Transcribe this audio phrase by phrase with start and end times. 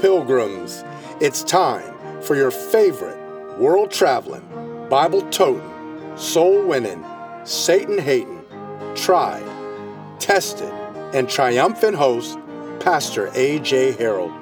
[0.00, 0.84] pilgrims.
[1.20, 3.18] It's time for your favorite
[3.58, 4.46] world traveling,
[4.88, 7.04] Bible toting, soul winning,
[7.44, 8.44] Satan hating,
[8.94, 9.44] tried,
[10.18, 10.72] tested,
[11.14, 12.38] and triumphant host,
[12.80, 13.92] Pastor A.J.
[13.92, 14.32] Harold.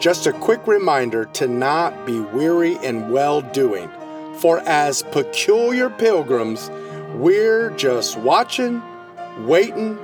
[0.00, 3.90] Just a quick reminder to not be weary in well doing,
[4.38, 6.70] for as peculiar pilgrims,
[7.14, 8.82] we're just watching,
[9.46, 9.98] waiting,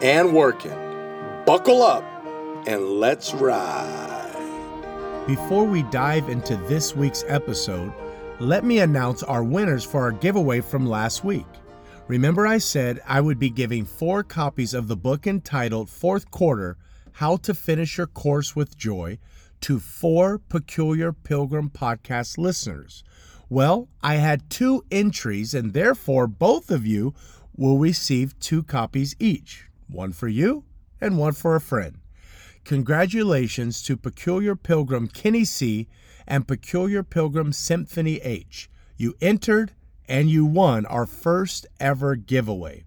[0.00, 0.74] and working.
[1.44, 2.04] Buckle up
[2.66, 4.11] and let's ride.
[5.26, 7.92] Before we dive into this week's episode,
[8.40, 11.46] let me announce our winners for our giveaway from last week.
[12.08, 16.76] Remember, I said I would be giving four copies of the book entitled Fourth Quarter
[17.12, 19.20] How to Finish Your Course with Joy
[19.60, 23.04] to four Peculiar Pilgrim podcast listeners.
[23.48, 27.14] Well, I had two entries, and therefore both of you
[27.56, 30.64] will receive two copies each one for you
[31.00, 32.01] and one for a friend.
[32.64, 35.88] Congratulations to Peculiar Pilgrim Kenny C.
[36.28, 38.70] and Peculiar Pilgrim Symphony H.
[38.96, 39.72] You entered
[40.08, 42.84] and you won our first ever giveaway.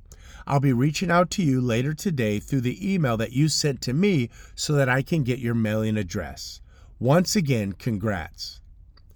[0.48, 3.94] I'll be reaching out to you later today through the email that you sent to
[3.94, 6.62] me so that I can get your mailing address.
[6.98, 8.62] Once again, congrats.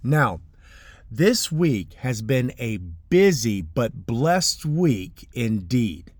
[0.02, 0.40] Now,
[1.10, 6.12] this week has been a busy but blessed week indeed.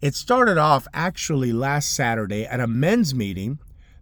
[0.00, 3.58] It started off actually last Saturday at a men's meeting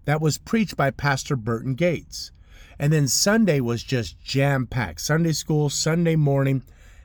[0.09, 2.33] that was preached by Pastor Burton Gates.
[2.79, 6.63] And then Sunday was just jam packed Sunday school, Sunday morning,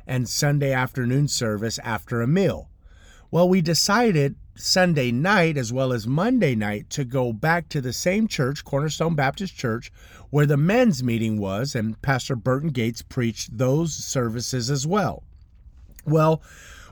[0.07, 2.69] and Sunday afternoon service after a meal.
[3.29, 7.91] Well, we decided Sunday night as well as Monday night to go back to the
[7.91, 9.91] same church, Cornerstone Baptist Church,
[10.29, 15.23] where the men's meeting was, and Pastor Burton Gates preached those services as well.
[16.05, 16.41] Well,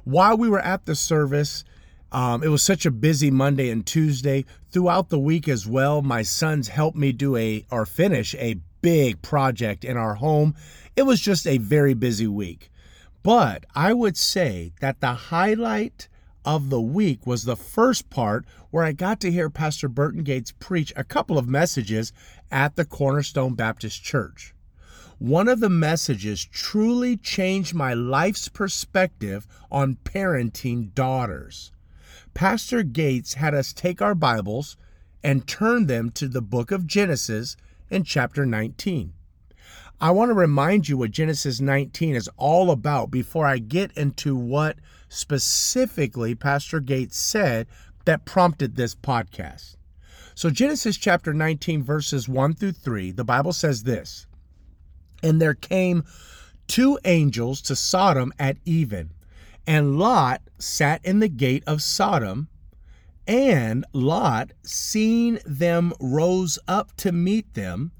[0.03, 1.63] while we were at the service,
[2.11, 4.45] um, it was such a busy Monday and Tuesday.
[4.69, 9.21] Throughout the week as well, my sons helped me do a or finish a big
[9.21, 10.55] project in our home.
[10.95, 12.69] It was just a very busy week.
[13.23, 16.09] But I would say that the highlight
[16.43, 20.51] of the week was the first part where I got to hear Pastor Burton Gates
[20.51, 22.11] preach a couple of messages
[22.51, 24.53] at the Cornerstone Baptist Church.
[25.19, 31.71] One of the messages truly changed my life's perspective on parenting daughters.
[32.33, 34.77] Pastor Gates had us take our Bibles
[35.23, 37.55] and turn them to the book of Genesis
[37.89, 39.13] in chapter 19.
[39.99, 44.35] I want to remind you what Genesis 19 is all about before I get into
[44.35, 44.77] what
[45.09, 47.67] specifically Pastor Gates said
[48.05, 49.75] that prompted this podcast.
[50.33, 54.25] So, Genesis chapter 19, verses 1 through 3, the Bible says this
[55.21, 56.03] And there came
[56.67, 59.11] two angels to Sodom at even,
[59.65, 62.47] and Lot sat in the gate of Sodom.
[63.27, 67.91] And Lot, seeing them, rose up to meet them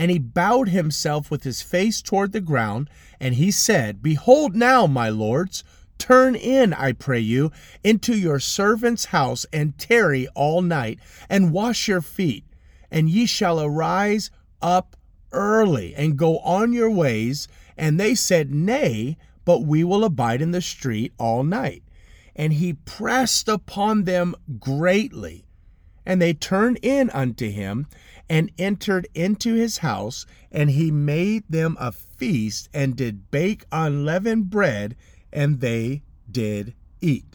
[0.00, 2.88] and he bowed himself with his face toward the ground,
[3.20, 5.62] and he said, Behold now, my lords,
[5.98, 7.52] turn in, I pray you,
[7.84, 12.46] into your servant's house, and tarry all night, and wash your feet,
[12.90, 14.30] and ye shall arise
[14.62, 14.96] up
[15.32, 17.46] early, and go on your ways.
[17.76, 19.18] And they said, Nay,
[19.50, 21.82] but we will abide in the street all night.
[22.36, 25.44] And he pressed upon them greatly.
[26.06, 27.88] And they turned in unto him,
[28.28, 34.50] and entered into his house, and he made them a feast, and did bake unleavened
[34.50, 34.94] bread,
[35.32, 37.29] and they did eat.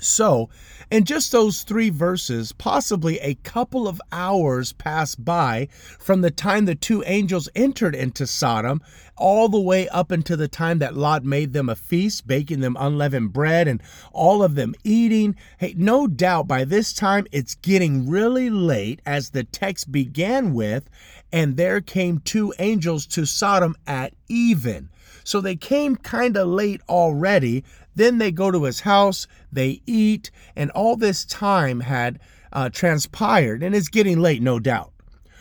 [0.00, 0.48] So,
[0.90, 6.64] in just those three verses, possibly a couple of hours passed by from the time
[6.64, 8.80] the two angels entered into Sodom,
[9.16, 12.76] all the way up until the time that Lot made them a feast, baking them
[12.78, 13.82] unleavened bread and
[14.12, 15.36] all of them eating.
[15.58, 20.88] Hey, no doubt by this time it's getting really late, as the text began with,
[21.32, 24.88] and there came two angels to Sodom at even.
[25.24, 27.64] So they came kind of late already.
[27.98, 32.20] Then they go to his house, they eat, and all this time had
[32.52, 34.92] uh, transpired, and it's getting late, no doubt.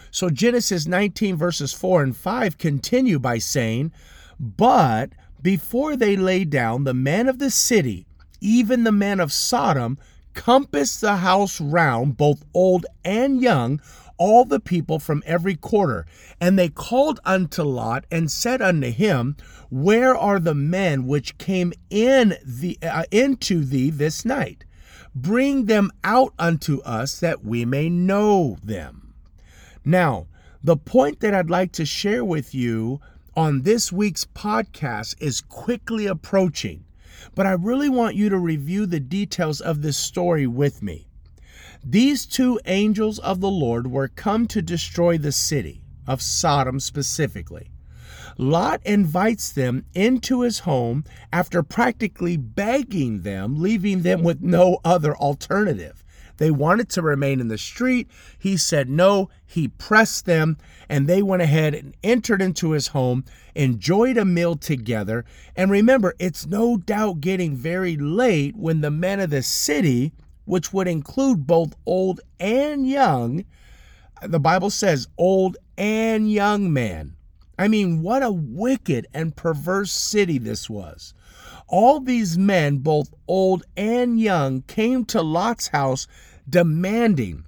[0.09, 3.91] So Genesis 19, verses 4 and 5 continue by saying,
[4.39, 8.07] But before they lay down, the men of the city,
[8.41, 9.99] even the men of Sodom,
[10.33, 13.79] compassed the house round, both old and young,
[14.17, 16.05] all the people from every quarter.
[16.39, 19.35] And they called unto Lot and said unto him,
[19.69, 24.65] Where are the men which came in the uh, into thee this night?
[25.15, 29.13] Bring them out unto us that we may know them.
[29.83, 30.27] Now,
[30.63, 32.99] the point that I'd like to share with you
[33.35, 36.83] on this week's podcast is quickly approaching,
[37.35, 41.06] but I really want you to review the details of this story with me.
[41.89, 47.71] These two angels of the Lord were come to destroy the city of Sodom specifically.
[48.37, 55.15] Lot invites them into his home after practically begging them, leaving them with no other
[55.15, 56.03] alternative.
[56.35, 58.09] They wanted to remain in the street.
[58.37, 59.29] He said no.
[59.45, 60.57] He pressed them,
[60.89, 63.23] and they went ahead and entered into his home,
[63.55, 65.23] enjoyed a meal together.
[65.55, 70.11] And remember, it's no doubt getting very late when the men of the city,
[70.47, 73.45] which would include both old and young,
[74.23, 77.15] the Bible says old and young man,
[77.59, 81.13] I mean, what a wicked and perverse city this was.
[81.67, 86.07] All these men, both old and young, came to Lot's house
[86.49, 87.45] demanding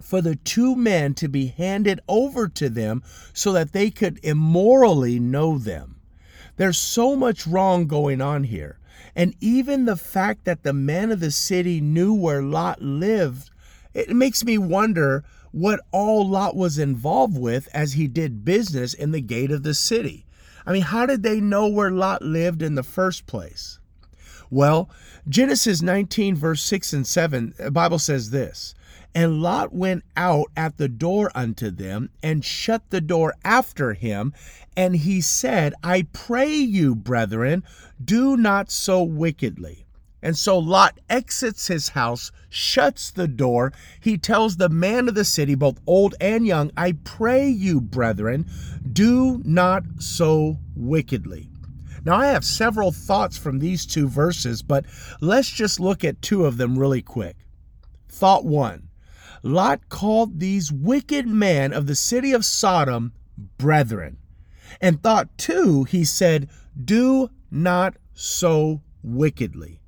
[0.00, 3.02] for the two men to be handed over to them
[3.32, 6.00] so that they could immorally know them.
[6.56, 8.78] There's so much wrong going on here.
[9.14, 13.50] And even the fact that the men of the city knew where Lot lived,
[13.94, 19.12] it makes me wonder what all Lot was involved with as he did business in
[19.12, 20.26] the gate of the city.
[20.66, 23.78] I mean, how did they know where Lot lived in the first place?
[24.50, 24.90] Well,
[25.28, 28.74] Genesis 19, verse 6 and 7, the Bible says this
[29.14, 34.32] And Lot went out at the door unto them and shut the door after him.
[34.76, 37.64] And he said, I pray you, brethren,
[38.04, 39.86] do not so wickedly.
[40.22, 43.72] And so Lot exits his house, shuts the door.
[44.00, 48.46] He tells the man of the city, both old and young, I pray you, brethren,
[48.92, 51.48] do not so wickedly.
[52.04, 54.86] Now, I have several thoughts from these two verses, but
[55.20, 57.36] let's just look at two of them really quick.
[58.08, 58.87] Thought one
[59.48, 63.12] Lot called these wicked men of the city of Sodom
[63.56, 64.18] brethren.
[64.78, 66.50] And thought two, he said,
[66.82, 69.80] Do not so wickedly.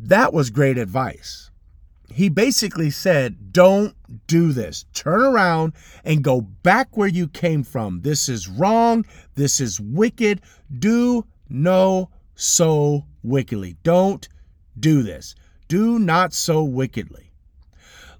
[0.00, 1.50] That was great advice.
[2.10, 3.94] He basically said, Don't
[4.26, 4.86] do this.
[4.94, 8.00] Turn around and go back where you came from.
[8.00, 9.04] This is wrong.
[9.34, 10.40] This is wicked.
[10.78, 13.76] Do no so wickedly.
[13.82, 14.26] Don't
[14.78, 15.34] do this.
[15.68, 17.31] Do not so wickedly.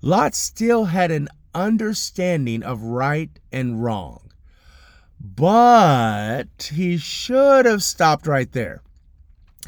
[0.03, 4.33] Lot still had an understanding of right and wrong,
[5.21, 8.83] but he should have stopped right there.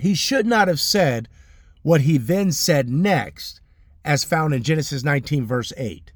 [0.00, 1.28] He should not have said,
[1.82, 3.60] what he then said next,
[4.04, 6.10] as found in Genesis 19, verse 8.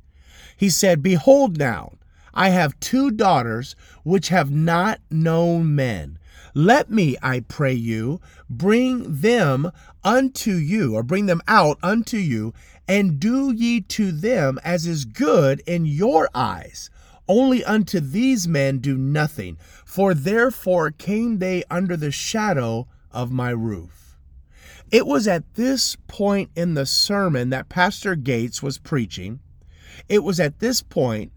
[0.56, 1.92] He said, Behold now,
[2.34, 6.18] I have two daughters which have not known men.
[6.54, 8.20] Let me, I pray you,
[8.50, 9.70] bring them
[10.02, 12.52] unto you, or bring them out unto you,
[12.88, 16.90] and do ye to them as is good in your eyes.
[17.28, 23.50] Only unto these men do nothing, for therefore came they under the shadow of my
[23.50, 24.16] roof.
[24.90, 29.40] It was at this point in the sermon that Pastor Gates was preaching.
[30.08, 31.32] It was at this point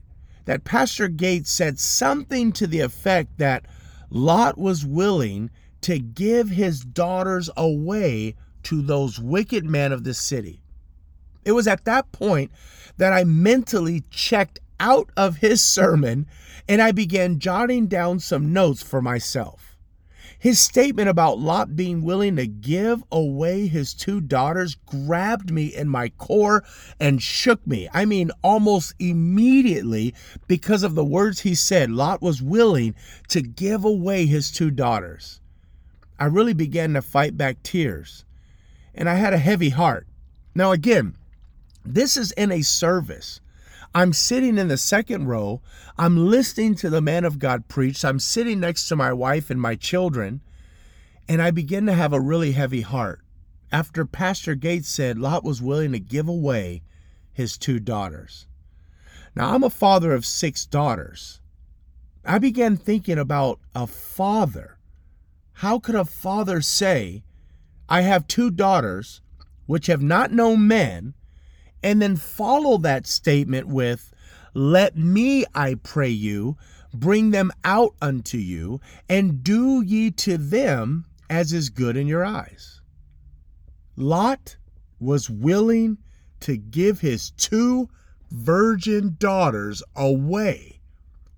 [0.46, 3.66] that Pastor Gates said something to the effect that
[4.10, 5.50] Lot was willing
[5.82, 10.61] to give his daughters away to those wicked men of the city.
[11.44, 12.52] It was at that point
[12.98, 16.28] that I mentally checked out of his sermon
[16.68, 19.72] and I began jotting down some notes for myself.
[20.42, 25.88] His statement about Lot being willing to give away his two daughters grabbed me in
[25.88, 26.64] my core
[27.00, 27.88] and shook me.
[27.94, 30.16] I mean, almost immediately
[30.48, 31.92] because of the words he said.
[31.92, 32.96] Lot was willing
[33.28, 35.42] to give away his two daughters.
[36.20, 38.26] I really began to fight back tears,
[38.96, 40.08] and I had a heavy heart.
[40.56, 41.16] Now, again,
[41.86, 43.42] this is in a service.
[43.94, 45.62] I'm sitting in the second row.
[45.98, 48.06] I'm listening to the man of God preach.
[48.06, 50.42] I'm sitting next to my wife and my children.
[51.28, 53.22] And I begin to have a really heavy heart
[53.72, 56.84] after Pastor Gates said Lot was willing to give away
[57.34, 58.48] his two daughters.
[59.36, 61.40] Now, I'm a father of six daughters.
[62.26, 64.78] I began thinking about a father.
[65.54, 67.24] How could a father say,
[67.88, 69.22] I have two daughters
[69.66, 71.14] which have not known men,
[71.84, 74.14] and then follow that statement with,
[74.54, 76.58] Let me, I pray you,
[76.94, 82.26] bring them out unto you, and do ye to them as is good in your
[82.26, 82.82] eyes.
[83.96, 84.58] Lot
[85.00, 85.98] was willing
[86.42, 87.90] to give his two
[88.30, 90.82] virgin daughters away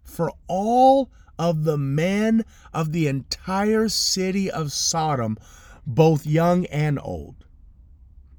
[0.04, 5.38] for all of the men of the entire city of Sodom,
[5.86, 7.46] both young and old.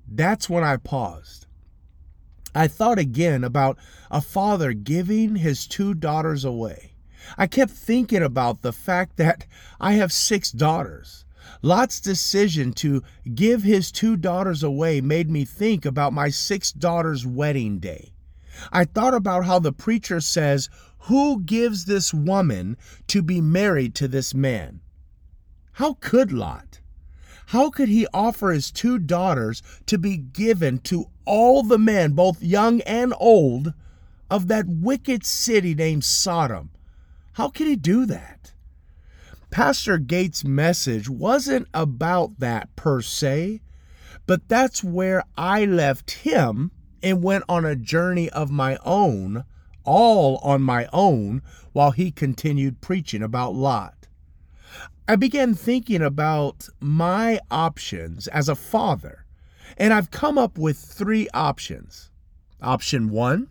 [0.07, 1.47] That's when I paused.
[2.55, 3.79] I thought again about
[4.11, 6.93] a father giving his two daughters away.
[7.37, 9.47] I kept thinking about the fact that
[9.81, 11.25] I have six daughters.
[11.63, 13.03] Lot's decision to
[13.35, 18.13] give his two daughters away made me think about my six daughter's wedding day.
[18.73, 20.69] I thought about how the preacher says,
[21.01, 22.77] Who gives this woman
[23.09, 24.81] to be married to this man?
[25.73, 26.74] How could Lot?
[27.47, 32.43] How could he offer his two daughters to be given to all the men, both
[32.43, 33.75] young and old,
[34.31, 36.71] of that wicked city named Sodom?
[37.33, 38.53] How could he do that?
[39.51, 43.61] Pastor Gates' message wasn't about that per se,
[44.27, 46.73] but that's where I left him
[47.03, 49.45] and went on a journey of my own,
[49.85, 54.04] all on my own, while he continued preaching about Lot.
[55.07, 59.27] I began thinking about my options as a father,
[59.77, 62.11] and I've come up with three options.
[62.63, 63.49] Option one,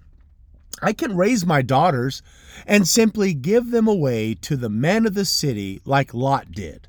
[0.81, 2.23] I can raise my daughters
[2.65, 6.87] and simply give them away to the men of the city like Lot did.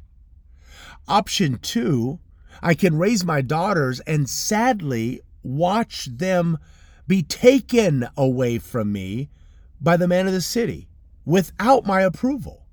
[1.07, 2.21] Option two,
[2.63, 6.57] I can raise my daughters and sadly watch them
[7.07, 9.29] be taken away from me
[9.79, 10.89] by the men of the city
[11.27, 12.64] without my approval.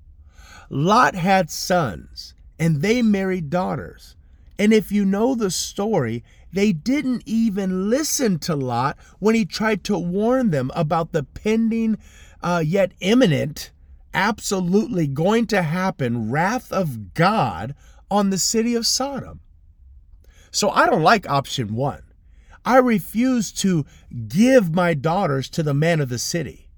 [0.74, 4.16] Lot had sons, and they married daughters.
[4.58, 9.84] And if you know the story, they didn't even listen to Lot when he tried
[9.84, 11.98] to warn them about the pending,
[12.42, 13.70] uh, yet imminent,
[14.14, 17.74] absolutely going to happen wrath of God
[18.10, 19.40] on the city of Sodom.
[20.50, 22.02] So I don't like option one.
[22.64, 23.84] I refuse to
[24.26, 26.70] give my daughters to the men of the city.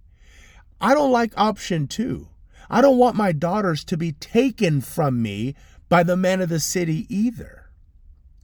[0.80, 2.30] I don't like option two.
[2.70, 5.54] I don't want my daughters to be taken from me
[5.88, 7.70] by the men of the city either.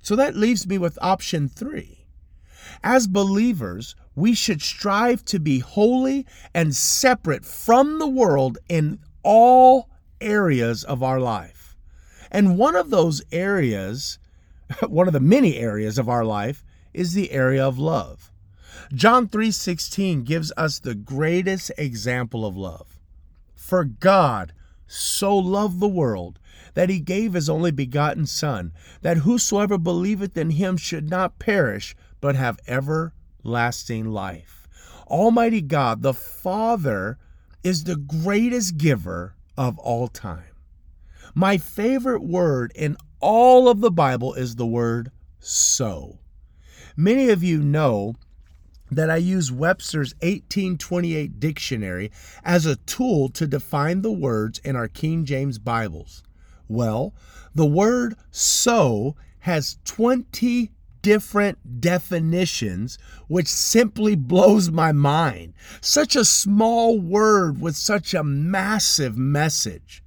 [0.03, 2.07] So that leaves me with option three.
[2.83, 9.89] As believers, we should strive to be holy and separate from the world in all
[10.21, 11.77] areas of our life.
[12.31, 14.19] And one of those areas,
[14.89, 18.33] one of the many areas of our life, is the area of love.
[18.93, 22.90] John 3:16 gives us the greatest example of love.
[23.71, 24.53] For God
[24.89, 26.41] so loved the world
[26.75, 28.73] that he gave his only begotten Son,
[29.03, 34.67] that whosoever believeth in him should not perish, but have everlasting life.
[35.07, 37.17] Almighty God, the Father,
[37.63, 40.57] is the greatest giver of all time.
[41.33, 46.19] My favorite word in all of the Bible is the word so.
[46.97, 48.17] Many of you know
[48.91, 52.11] that I use Webster's 1828 dictionary
[52.45, 56.23] as a tool to define the words in our King James Bibles.
[56.69, 57.15] Well,
[57.55, 65.55] the word so has 20 different definitions, which simply blows my mind.
[65.81, 70.03] Such a small word with such a massive message.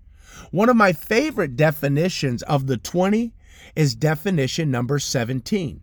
[0.52, 3.34] One of my favorite definitions of the 20
[3.76, 5.82] is definition number 17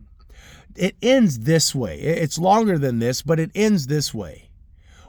[0.75, 1.99] it ends this way.
[1.99, 4.49] It's longer than this, but it ends this way.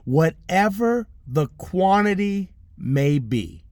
[0.04, 3.64] Whatever the quantity may be.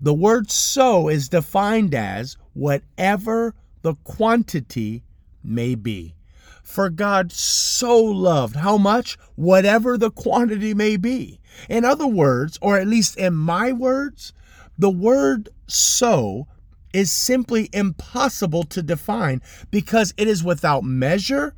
[0.00, 5.04] The word so is defined as whatever the quantity
[5.44, 6.14] may be.
[6.62, 9.18] For God so loved, how much?
[9.34, 11.40] Whatever the quantity may be.
[11.68, 14.32] In other words, or at least in my words,
[14.78, 16.46] the word so
[16.92, 21.54] is simply impossible to define because it is without measure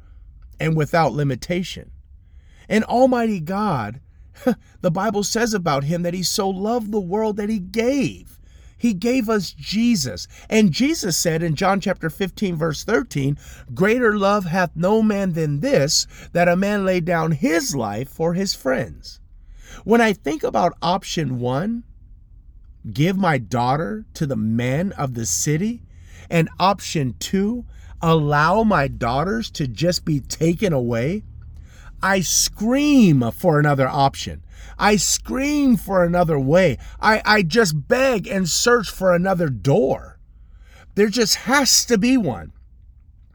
[0.61, 1.91] and without limitation.
[2.69, 4.01] And Almighty God,
[4.81, 8.39] the Bible says about him that he so loved the world that he gave.
[8.77, 10.27] He gave us Jesus.
[10.51, 13.39] And Jesus said in John chapter 15, verse 13,
[13.75, 18.35] Greater love hath no man than this, that a man lay down his life for
[18.35, 19.21] his friends.
[19.85, 21.85] When I think about option one,
[22.91, 25.83] give my daughter to the men of the city?
[26.31, 27.65] And option two,
[28.01, 31.25] allow my daughters to just be taken away?
[32.03, 34.43] I scream for another option.
[34.79, 36.79] I scream for another way.
[37.01, 40.19] I, I just beg and search for another door.
[40.95, 42.53] There just has to be one.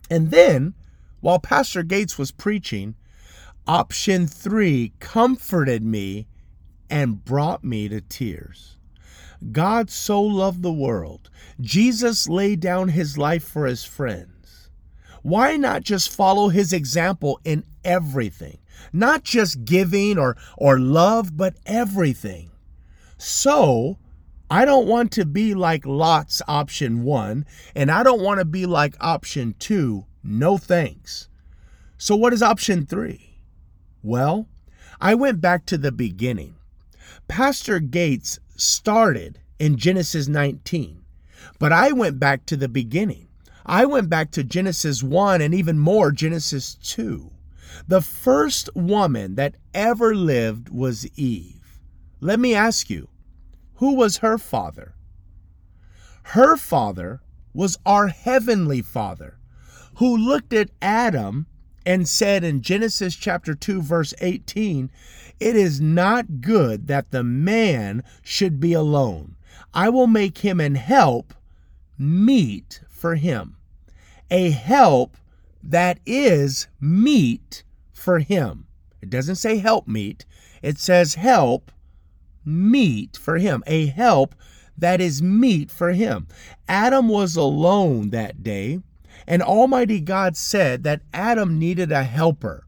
[0.10, 0.74] And then,
[1.22, 2.96] while Pastor Gates was preaching,
[3.68, 6.27] option three comforted me
[6.89, 8.76] and brought me to tears.
[9.51, 11.29] God so loved the world.
[11.60, 14.70] Jesus laid down his life for his friends.
[15.22, 18.60] Why not just follow his example in everything?
[18.94, 22.51] Not just giving or, or love, but everything.
[23.17, 23.98] So,
[24.50, 28.65] I don't want to be like Lot's option one, and I don't want to be
[28.65, 30.06] like option two.
[30.24, 31.27] No thanks.
[31.98, 33.41] So, what is option three?
[34.01, 34.48] Well,
[35.01, 36.56] I went back to the beginning.
[37.27, 41.04] Pastor Gates started in Genesis 19.
[41.60, 43.28] But I went back to the beginning.
[43.66, 47.32] I went back to Genesis 1 and even more, Genesis 2.
[47.88, 51.80] The first woman that ever lived was Eve.
[52.20, 53.10] Let me ask you,
[53.76, 54.96] who was her father?
[56.24, 57.22] Her father
[57.54, 59.38] was our heavenly father
[59.96, 61.48] who looked at Adam
[61.88, 64.91] and said in Genesis chapter 2 verse 18,
[65.39, 69.38] it is not good that the man should be alone.
[69.74, 71.34] I will make him an help
[71.98, 73.56] meet for him.
[74.29, 75.15] A help
[75.63, 77.63] that is meet
[77.94, 78.67] for him.
[79.01, 80.25] It doesn't say help meet,
[80.62, 81.72] it says help
[82.44, 83.63] meet for him.
[83.65, 84.36] A help
[84.77, 86.27] that is meet for him.
[86.67, 88.82] Adam was alone that day,
[89.27, 92.65] and Almighty God said that Adam needed a helper.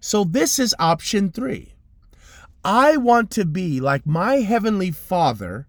[0.00, 1.74] So this is option three.
[2.64, 5.66] I want to be like my heavenly Father,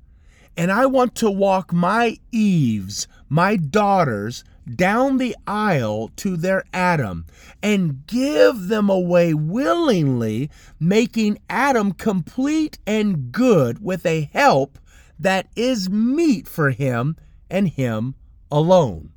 [0.57, 4.43] and I want to walk my Eves, my daughters,
[4.75, 7.25] down the aisle to their Adam
[7.61, 10.49] and give them away willingly,
[10.79, 14.79] making Adam complete and good with a help
[15.19, 17.15] that is meet for him
[17.49, 18.15] and him
[18.51, 19.12] alone.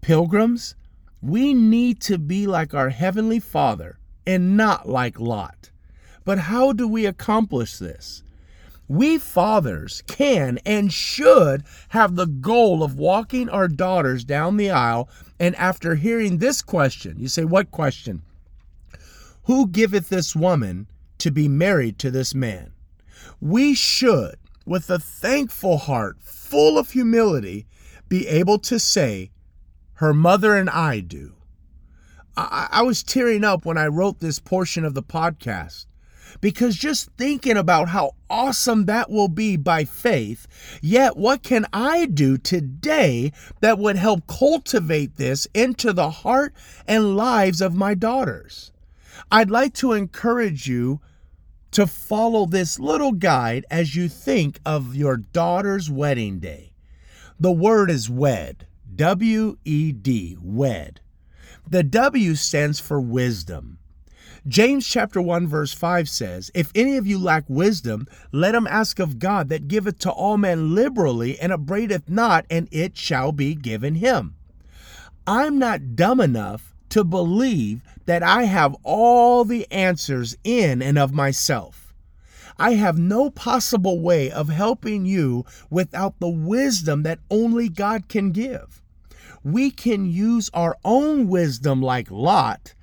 [0.00, 0.74] Pilgrims,
[1.20, 5.70] we need to be like our Heavenly Father and not like Lot.
[6.24, 8.22] But how do we accomplish this?
[8.86, 15.10] We fathers can and should have the goal of walking our daughters down the aisle.
[15.38, 18.22] And after hearing this question, you say, What question?
[19.44, 20.86] Who giveth this woman
[21.18, 22.72] to be married to this man?
[23.40, 27.66] We should, with a thankful heart, full of humility,
[28.08, 29.30] be able to say,
[29.98, 31.34] Her mother and I do.
[32.36, 35.86] I, I was tearing up when I wrote this portion of the podcast
[36.40, 40.46] because just thinking about how awesome that will be by faith,
[40.80, 46.54] yet what can I do today that would help cultivate this into the heart
[46.86, 48.70] and lives of my daughters?
[49.32, 51.00] I'd like to encourage you
[51.72, 56.72] to follow this little guide as you think of your daughter's wedding day.
[57.40, 61.00] The word is wed, W E D, wed.
[61.68, 63.78] The W stands for wisdom.
[64.46, 68.98] James chapter 1 verse 5 says, If any of you lack wisdom, let him ask
[68.98, 73.54] of God that giveth to all men liberally and upbraideth not, and it shall be
[73.54, 74.36] given him.
[75.26, 81.12] I'm not dumb enough to believe that I have all the answers in and of
[81.12, 81.87] myself.
[82.58, 88.32] I have no possible way of helping you without the wisdom that only God can
[88.32, 88.82] give.
[89.44, 92.74] We can use our own wisdom like Lot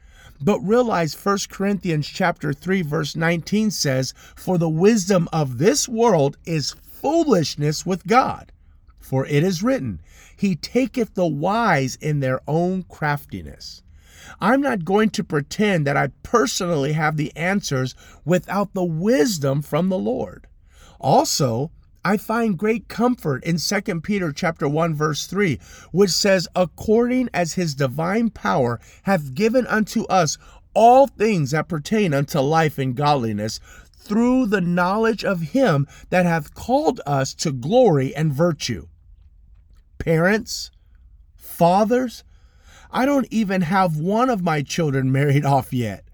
[0.41, 6.37] but realize 1 Corinthians chapter 3 verse 19 says, "For the wisdom of this world
[6.45, 8.51] is foolishness with God.
[8.99, 10.01] For it is written,
[10.35, 13.81] He taketh the wise in their own craftiness."
[14.39, 19.89] I'm not going to pretend that I personally have the answers without the wisdom from
[19.89, 20.47] the Lord.
[20.99, 21.71] Also,
[22.03, 25.59] I find great comfort in 2 Peter chapter 1 verse 3,
[25.91, 30.37] which says, "According as his divine power hath given unto us
[30.75, 33.59] all things that pertain unto life and godliness,
[33.97, 38.87] through the knowledge of him that hath called us to glory and virtue."
[39.97, 40.69] Parents,
[41.35, 42.23] fathers,
[42.95, 46.05] I don't even have one of my children married off yet.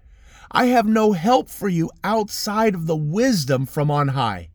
[0.50, 4.48] I have no help for you outside of the wisdom from on high.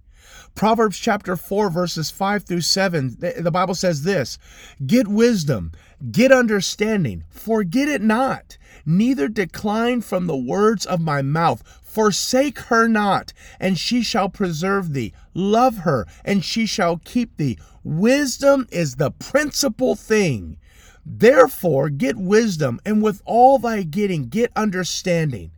[0.53, 4.37] Proverbs chapter 4, verses 5 through 7, the Bible says this
[4.85, 5.71] Get wisdom,
[6.11, 11.63] get understanding, forget it not, neither decline from the words of my mouth.
[11.81, 15.13] Forsake her not, and she shall preserve thee.
[15.33, 17.57] Love her, and she shall keep thee.
[17.83, 20.57] Wisdom is the principal thing.
[21.09, 25.51] Therefore, get wisdom, and with all thy getting, get understanding.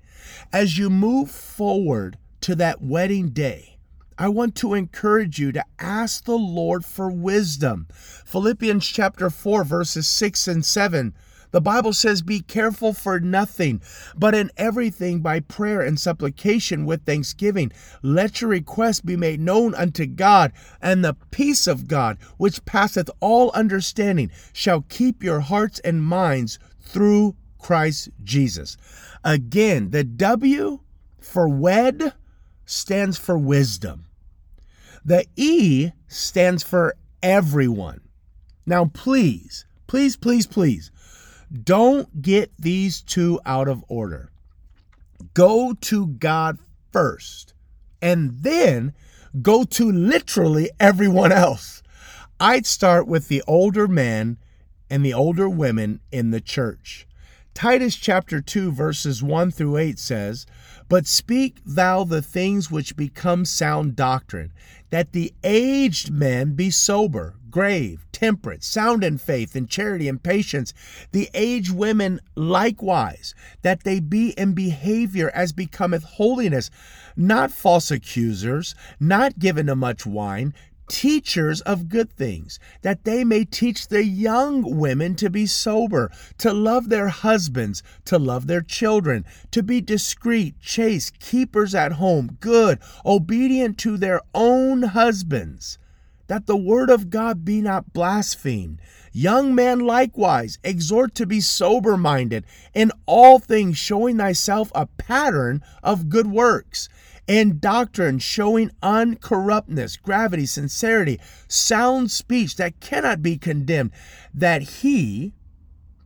[0.53, 3.77] As you move forward to that wedding day,
[4.17, 7.87] I want to encourage you to ask the Lord for wisdom.
[7.91, 11.15] Philippians chapter 4, verses 6 and 7.
[11.51, 13.81] The Bible says, Be careful for nothing,
[14.15, 17.71] but in everything by prayer and supplication with thanksgiving.
[18.01, 23.09] Let your requests be made known unto God, and the peace of God, which passeth
[23.19, 28.77] all understanding, shall keep your hearts and minds through Christ Jesus.
[29.23, 30.79] Again, the W
[31.19, 32.13] for wed
[32.65, 34.05] stands for wisdom.
[35.03, 38.01] The E stands for everyone.
[38.65, 40.91] Now, please, please, please, please,
[41.63, 44.31] don't get these two out of order.
[45.33, 46.59] Go to God
[46.91, 47.53] first,
[48.01, 48.93] and then
[49.41, 51.83] go to literally everyone else.
[52.39, 54.37] I'd start with the older men
[54.89, 57.05] and the older women in the church.
[57.53, 60.45] Titus chapter 2, verses 1 through 8 says,
[60.87, 64.53] But speak thou the things which become sound doctrine,
[64.91, 70.73] that the aged men be sober, grave, temperate, sound in faith, in charity, and patience.
[71.11, 76.69] The aged women likewise, that they be in behavior as becometh holiness,
[77.15, 80.53] not false accusers, not given to much wine
[80.89, 86.51] teachers of good things, that they may teach the young women to be sober, to
[86.51, 92.79] love their husbands, to love their children, to be discreet, chaste, keepers at home, good,
[93.05, 95.77] obedient to their own husbands,
[96.29, 98.79] that the word of God be not blasphemed.
[99.11, 105.63] Young men likewise exhort to be sober minded, in all things showing thyself a pattern
[105.83, 106.87] of good works
[107.27, 113.91] and doctrine showing uncorruptness, gravity, sincerity, sound speech that cannot be condemned,
[114.33, 115.33] that he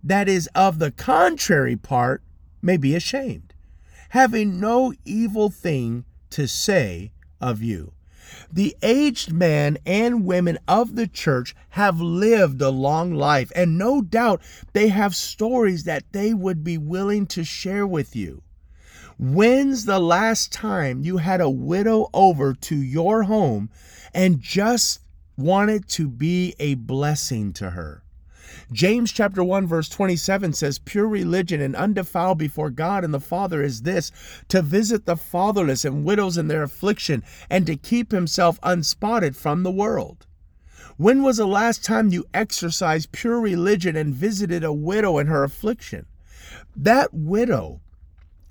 [0.01, 2.23] that is of the contrary part
[2.61, 3.53] may be ashamed,
[4.09, 7.93] having no evil thing to say of you.
[8.51, 14.01] The aged men and women of the church have lived a long life, and no
[14.01, 14.41] doubt
[14.73, 18.43] they have stories that they would be willing to share with you.
[19.19, 23.69] When's the last time you had a widow over to your home
[24.13, 24.99] and just
[25.37, 28.02] wanted to be a blessing to her?
[28.71, 33.61] James chapter 1 verse 27 says pure religion and undefiled before God and the Father
[33.61, 34.11] is this
[34.49, 39.63] to visit the fatherless and widows in their affliction and to keep himself unspotted from
[39.63, 40.25] the world.
[40.97, 45.43] When was the last time you exercised pure religion and visited a widow in her
[45.43, 46.05] affliction?
[46.75, 47.81] That widow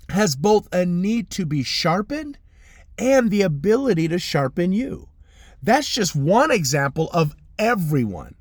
[0.09, 2.37] has both a need to be sharpened
[2.97, 5.09] and the ability to sharpen you.
[5.61, 8.35] That's just one example of everyone.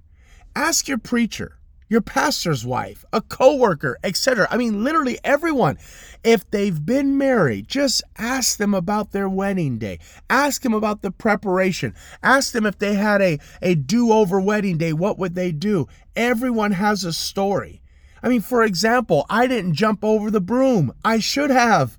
[0.54, 1.56] Ask your preacher,
[1.88, 4.46] your pastor's wife, a coworker, etc.
[4.50, 5.78] I mean, literally everyone.
[6.22, 9.98] If they've been married, just ask them about their wedding day.
[10.28, 11.94] Ask them about the preparation.
[12.22, 15.88] Ask them if they had a, a do over wedding day, what would they do?
[16.14, 17.80] Everyone has a story.
[18.22, 20.92] I mean, for example, I didn't jump over the broom.
[21.04, 21.98] I should have.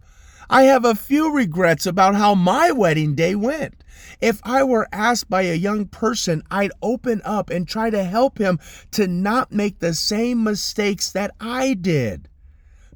[0.50, 3.83] I have a few regrets about how my wedding day went.
[4.22, 8.38] If I were asked by a young person, I'd open up and try to help
[8.38, 8.60] him
[8.92, 12.30] to not make the same mistakes that I did.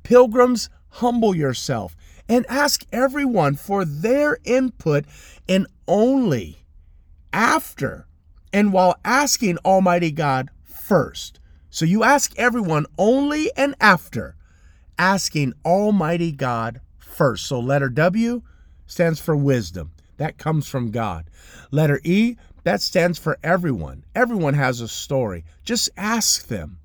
[0.04, 1.96] Pilgrims, humble yourself
[2.30, 5.06] and ask everyone for their input
[5.48, 6.66] and only
[7.32, 8.08] after
[8.52, 11.40] and while asking Almighty God first.
[11.70, 14.36] So you ask everyone only and after
[14.98, 17.46] asking Almighty God first.
[17.46, 18.42] So letter W
[18.86, 19.92] stands for wisdom.
[20.18, 21.30] That comes from God.
[21.72, 24.04] Letter E, that stands for everyone.
[24.14, 25.46] Everyone has a story.
[25.64, 26.80] Just ask them.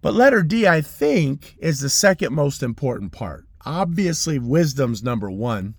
[0.00, 3.46] But letter D, I think, is the second most important part.
[3.66, 5.74] Obviously, wisdom's number one.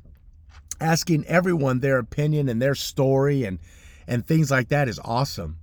[0.81, 3.59] Asking everyone their opinion and their story and,
[4.07, 5.57] and things like that is awesome.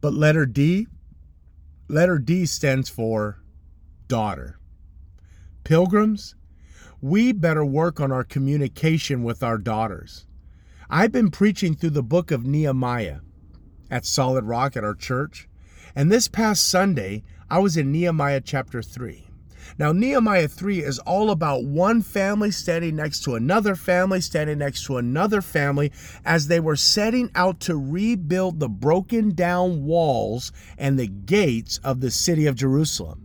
[0.00, 0.86] But letter D,
[1.88, 3.38] Letter D stands for
[4.08, 4.58] daughter.
[5.64, 6.34] Pilgrims,
[7.04, 10.26] we better work on our communication with our daughters.
[10.88, 13.18] I've been preaching through the book of Nehemiah
[13.90, 15.46] at Solid Rock at our church,
[15.94, 19.28] and this past Sunday, I was in Nehemiah chapter 3.
[19.78, 24.86] Now, Nehemiah 3 is all about one family standing next to another family, standing next
[24.86, 25.92] to another family,
[26.24, 32.00] as they were setting out to rebuild the broken down walls and the gates of
[32.00, 33.23] the city of Jerusalem.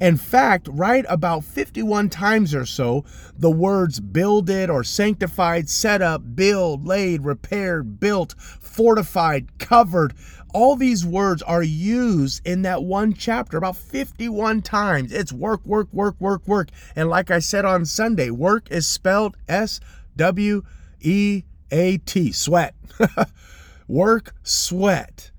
[0.00, 3.04] In fact, right about 51 times or so,
[3.36, 10.14] the words builded or sanctified, set up, build, laid, repaired, built, fortified, covered
[10.54, 15.12] all these words are used in that one chapter about 51 times.
[15.12, 16.68] It's work, work, work, work, work.
[16.94, 19.80] And like I said on Sunday, work is spelled S
[20.16, 20.62] W
[21.00, 22.74] E A T, sweat.
[23.88, 25.31] work, sweat.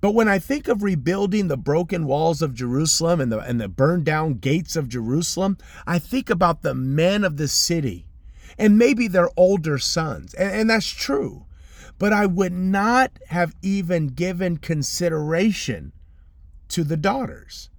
[0.00, 3.68] But when I think of rebuilding the broken walls of Jerusalem and the, and the
[3.68, 8.06] burned down gates of Jerusalem, I think about the men of the city
[8.56, 10.34] and maybe their older sons.
[10.34, 11.46] And, and that's true
[11.98, 15.92] but I would not have even given consideration
[16.68, 17.70] to the daughters.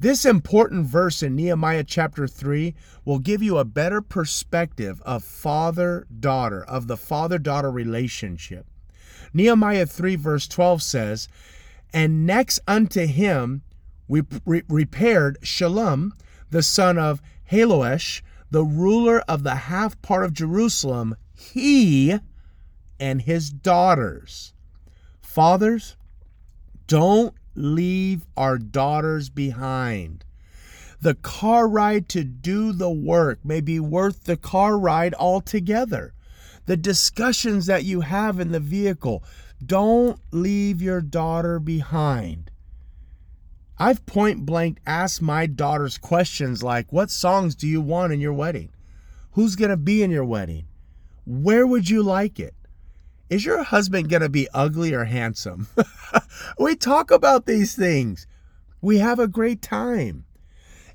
[0.00, 6.06] This important verse in Nehemiah chapter 3 will give you a better perspective of father
[6.20, 8.66] daughter, of the father daughter relationship.
[9.34, 11.28] Nehemiah 3, verse 12 says,
[11.92, 13.62] And next unto him
[14.06, 16.12] we re- repaired Shallum,
[16.50, 17.20] the son of
[17.50, 21.16] Halohesh, the ruler of the half part of Jerusalem.
[21.36, 22.18] He
[23.00, 24.52] and his daughters.
[25.20, 25.96] Fathers,
[26.86, 30.24] Don't leave our daughters behind.
[31.00, 36.13] The car ride to do the work may be worth the car ride altogether.
[36.66, 39.22] The discussions that you have in the vehicle,
[39.64, 42.50] don't leave your daughter behind.
[43.78, 48.32] I've point blank asked my daughters questions like What songs do you want in your
[48.32, 48.70] wedding?
[49.32, 50.66] Who's going to be in your wedding?
[51.26, 52.54] Where would you like it?
[53.28, 55.66] Is your husband going to be ugly or handsome?
[56.58, 58.26] we talk about these things.
[58.80, 60.24] We have a great time.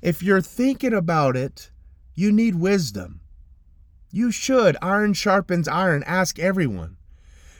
[0.00, 1.70] If you're thinking about it,
[2.14, 3.19] you need wisdom.
[4.10, 4.76] You should.
[4.82, 6.02] Iron sharpens iron.
[6.04, 6.96] Ask everyone.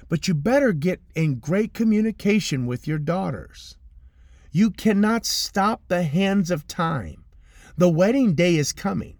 [0.08, 3.76] But you better get in great communication with your daughters.
[4.50, 7.24] You cannot stop the hands of time.
[7.76, 9.16] The wedding day is coming.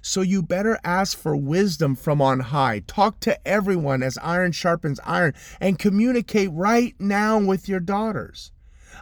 [0.00, 2.80] So you better ask for wisdom from on high.
[2.88, 8.50] Talk to everyone as iron sharpens iron and communicate right now with your daughters.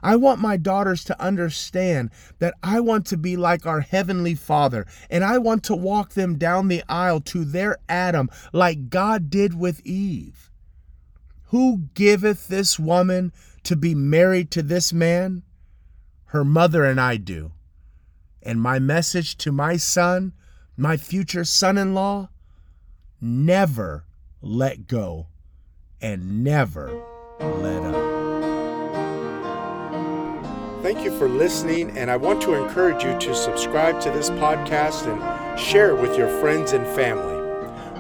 [0.03, 4.87] I want my daughters to understand that I want to be like our Heavenly Father,
[5.09, 9.59] and I want to walk them down the aisle to their Adam like God did
[9.59, 10.51] with Eve.
[11.45, 13.33] Who giveth this woman
[13.65, 15.43] to be married to this man?
[16.27, 17.53] Her mother and I do.
[18.43, 20.33] And my message to my son
[20.81, 22.31] my future son in law,
[23.21, 24.07] never
[24.41, 25.27] let go
[26.01, 26.91] and never
[27.39, 28.40] let up.
[30.83, 35.07] Thank you for listening, and I want to encourage you to subscribe to this podcast
[35.07, 37.37] and share it with your friends and family.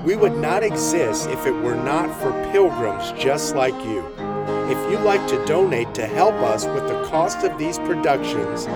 [0.03, 4.03] We would not exist if it were not for pilgrims just like you.
[4.71, 8.67] If you'd like to donate to help us with the cost of these productions,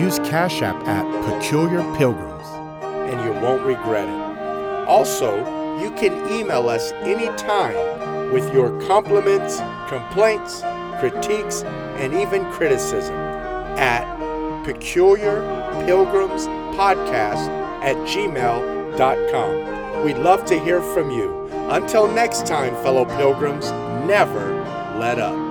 [0.00, 2.46] use Cash App at Peculiar Pilgrims
[3.12, 4.88] and you won't regret it.
[4.88, 5.36] Also,
[5.78, 9.58] you can email us anytime with your compliments,
[9.90, 10.62] complaints,
[10.98, 11.64] critiques,
[11.98, 13.31] and even criticism
[13.78, 14.06] at
[14.64, 17.48] peculiarpilgrimspodcast
[17.82, 20.04] at gmail.com.
[20.04, 21.48] We'd love to hear from you.
[21.70, 23.70] Until next time, fellow pilgrims,
[24.06, 24.54] never
[24.98, 25.41] let up.